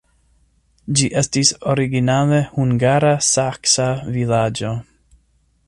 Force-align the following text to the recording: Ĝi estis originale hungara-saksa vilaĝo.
Ĝi 1.01 1.09
estis 1.21 1.51
originale 1.73 2.39
hungara-saksa 2.55 3.89
vilaĝo. 4.17 4.73